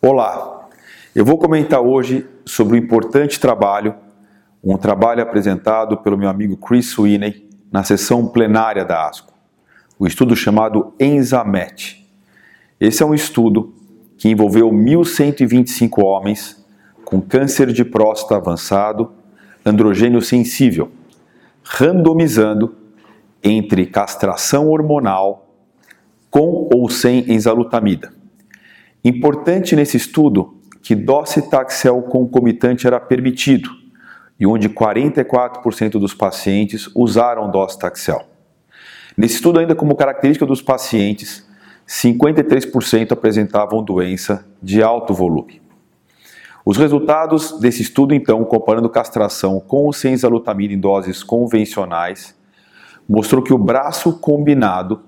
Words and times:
Olá, 0.00 0.68
eu 1.12 1.24
vou 1.24 1.36
comentar 1.36 1.80
hoje 1.80 2.24
sobre 2.46 2.74
o 2.74 2.78
importante 2.78 3.40
trabalho, 3.40 3.96
um 4.62 4.76
trabalho 4.76 5.20
apresentado 5.20 5.96
pelo 5.96 6.16
meu 6.16 6.28
amigo 6.28 6.56
Chris 6.56 6.86
Sweeney 6.90 7.48
na 7.72 7.82
sessão 7.82 8.28
plenária 8.28 8.84
da 8.84 9.08
ASCO, 9.08 9.34
o 9.98 10.06
estudo 10.06 10.36
chamado 10.36 10.94
ENZAMET. 11.00 12.08
Esse 12.78 13.02
é 13.02 13.06
um 13.06 13.12
estudo 13.12 13.74
que 14.16 14.28
envolveu 14.28 14.70
1.125 14.70 16.00
homens 16.00 16.64
com 17.04 17.20
câncer 17.20 17.72
de 17.72 17.84
próstata 17.84 18.36
avançado, 18.36 19.10
androgênio 19.66 20.22
sensível, 20.22 20.92
randomizando 21.64 22.72
entre 23.42 23.84
castração 23.84 24.68
hormonal 24.68 25.48
com 26.30 26.68
ou 26.72 26.88
sem 26.88 27.32
enzalutamida. 27.32 28.16
Importante 29.04 29.76
nesse 29.76 29.96
estudo 29.96 30.58
que 30.82 30.94
docetaxel 30.94 32.02
concomitante 32.02 32.86
era 32.86 32.98
permitido 32.98 33.70
e 34.38 34.46
onde 34.46 34.68
44% 34.68 35.92
dos 35.92 36.14
pacientes 36.14 36.88
usaram 36.94 37.50
docetaxel. 37.50 38.24
Nesse 39.16 39.34
estudo 39.34 39.58
ainda 39.58 39.74
como 39.74 39.96
característica 39.96 40.46
dos 40.46 40.62
pacientes, 40.62 41.46
53% 41.86 43.12
apresentavam 43.12 43.82
doença 43.82 44.46
de 44.62 44.82
alto 44.82 45.12
volume. 45.12 45.60
Os 46.64 46.76
resultados 46.76 47.58
desse 47.58 47.82
estudo, 47.82 48.14
então, 48.14 48.44
comparando 48.44 48.90
castração 48.90 49.58
com 49.58 49.90
enzalutamida 50.04 50.74
em 50.74 50.78
doses 50.78 51.22
convencionais, 51.22 52.36
mostrou 53.08 53.42
que 53.42 53.54
o 53.54 53.58
braço 53.58 54.18
combinado 54.18 55.00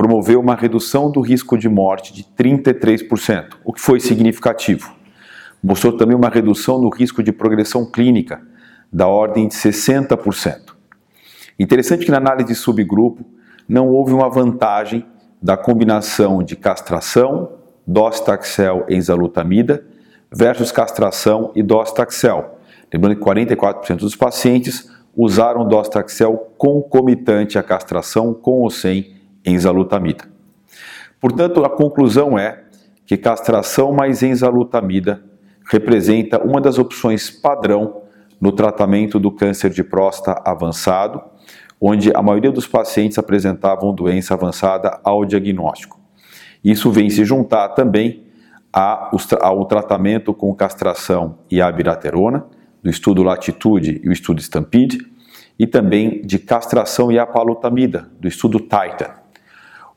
promoveu 0.00 0.40
uma 0.40 0.54
redução 0.54 1.10
do 1.10 1.20
risco 1.20 1.58
de 1.58 1.68
morte 1.68 2.14
de 2.14 2.24
33%, 2.24 3.56
o 3.62 3.70
que 3.70 3.82
foi 3.82 4.00
significativo. 4.00 4.94
Mostrou 5.62 5.94
também 5.94 6.16
uma 6.16 6.30
redução 6.30 6.80
no 6.80 6.88
risco 6.88 7.22
de 7.22 7.30
progressão 7.30 7.84
clínica 7.84 8.40
da 8.90 9.06
ordem 9.06 9.46
de 9.46 9.54
60%. 9.54 10.72
Interessante 11.58 12.06
que 12.06 12.10
na 12.10 12.16
análise 12.16 12.48
de 12.48 12.54
subgrupo 12.54 13.26
não 13.68 13.88
houve 13.88 14.14
uma 14.14 14.30
vantagem 14.30 15.04
da 15.42 15.54
combinação 15.54 16.42
de 16.42 16.56
castração, 16.56 17.58
docetaxel 17.86 18.86
e 18.88 18.96
enzalutamida 18.96 19.84
versus 20.32 20.72
castração 20.72 21.52
e 21.54 21.62
docetaxel. 21.62 22.58
Lembrando 22.90 23.16
que 23.16 23.22
44% 23.22 23.96
dos 23.96 24.16
pacientes 24.16 24.90
usaram 25.14 25.68
docetaxel 25.68 26.54
concomitante 26.56 27.58
à 27.58 27.62
castração 27.62 28.32
com 28.32 28.62
ou 28.62 28.70
sem 28.70 29.19
enzalutamida. 29.44 30.24
Portanto, 31.20 31.64
a 31.64 31.70
conclusão 31.70 32.38
é 32.38 32.64
que 33.06 33.16
castração 33.16 33.92
mais 33.92 34.22
enzalutamida 34.22 35.22
representa 35.70 36.42
uma 36.42 36.60
das 36.60 36.78
opções 36.78 37.30
padrão 37.30 38.02
no 38.40 38.52
tratamento 38.52 39.18
do 39.18 39.30
câncer 39.30 39.70
de 39.70 39.84
próstata 39.84 40.40
avançado, 40.48 41.22
onde 41.80 42.10
a 42.14 42.22
maioria 42.22 42.50
dos 42.50 42.66
pacientes 42.66 43.18
apresentavam 43.18 43.94
doença 43.94 44.34
avançada 44.34 44.98
ao 45.04 45.24
diagnóstico. 45.24 46.00
Isso 46.62 46.90
vem 46.90 47.08
se 47.10 47.24
juntar 47.24 47.70
também 47.70 48.26
ao 48.72 49.64
tratamento 49.66 50.32
com 50.32 50.54
castração 50.54 51.38
e 51.50 51.60
abiraterona, 51.60 52.46
do 52.82 52.88
estudo 52.88 53.22
Latitude 53.22 54.00
e 54.02 54.08
o 54.08 54.12
estudo 54.12 54.40
Stampede, 54.40 54.98
e 55.58 55.66
também 55.66 56.22
de 56.22 56.38
castração 56.38 57.12
e 57.12 57.18
apalutamida, 57.18 58.10
do 58.18 58.26
estudo 58.26 58.58
Titan. 58.60 59.19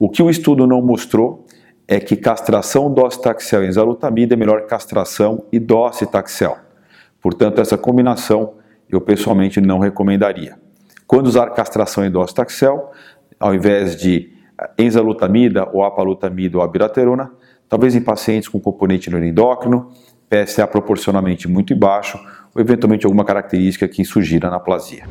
O 0.04 0.10
que 0.10 0.22
o 0.22 0.30
estudo 0.30 0.68
não 0.68 0.82
mostrou 0.82 1.46
é 1.88 1.98
que 1.98 2.18
castração 2.18 2.94
docetaxel 2.94 3.64
e 3.64 3.68
enzalutamida 3.70 4.34
é 4.34 4.36
melhor 4.36 4.68
castração 4.68 5.46
e 5.50 5.58
docetaxel. 5.58 6.58
Portanto, 7.22 7.62
essa 7.62 7.78
combinação 7.78 8.56
eu 8.90 9.00
pessoalmente 9.00 9.62
não 9.62 9.80
recomendaria. 9.80 10.60
Quando 11.08 11.28
usar 11.28 11.52
castração 11.52 12.06
e 12.06 12.10
docetaxel, 12.10 12.92
ao 13.40 13.56
invés 13.56 13.96
de 13.96 14.34
enzalutamida 14.78 15.70
ou 15.72 15.86
apalutamida 15.86 16.58
ou 16.58 16.64
abiraterona, 16.66 17.32
talvez 17.70 17.96
em 17.96 18.02
pacientes 18.02 18.50
com 18.50 18.60
componente 18.60 19.10
neuroendócrino, 19.10 19.90
PSA 20.30 20.68
proporcionalmente 20.68 21.48
muito 21.48 21.74
baixo 21.78 22.20
ou 22.54 22.62
eventualmente 22.62 23.06
alguma 23.06 23.24
característica 23.24 23.88
que 23.88 24.04
sugira 24.04 24.50
anaplasia. 24.50 25.06